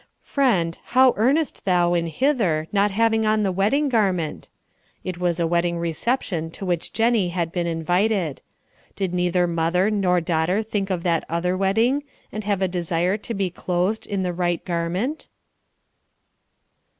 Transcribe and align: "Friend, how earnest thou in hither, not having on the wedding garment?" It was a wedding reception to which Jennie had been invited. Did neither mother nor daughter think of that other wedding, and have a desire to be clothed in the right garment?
"Friend, 0.23 0.75
how 0.97 1.13
earnest 1.15 1.63
thou 1.63 1.93
in 1.93 2.07
hither, 2.07 2.67
not 2.71 2.89
having 2.89 3.23
on 3.23 3.43
the 3.43 3.51
wedding 3.51 3.87
garment?" 3.87 4.49
It 5.03 5.19
was 5.19 5.39
a 5.39 5.45
wedding 5.45 5.77
reception 5.77 6.49
to 6.57 6.65
which 6.65 6.91
Jennie 6.91 7.29
had 7.29 7.51
been 7.51 7.67
invited. 7.67 8.41
Did 8.95 9.13
neither 9.13 9.45
mother 9.45 9.91
nor 9.91 10.19
daughter 10.19 10.63
think 10.63 10.89
of 10.89 11.03
that 11.03 11.23
other 11.29 11.55
wedding, 11.55 12.03
and 12.31 12.43
have 12.45 12.63
a 12.63 12.67
desire 12.67 13.15
to 13.17 13.33
be 13.35 13.51
clothed 13.51 14.07
in 14.07 14.23
the 14.23 14.33
right 14.33 14.65
garment? 14.65 15.27